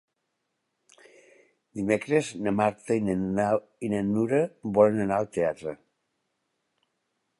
[1.81, 4.41] Dimecres na Marta i na Nura
[4.79, 5.77] volen anar al teatre.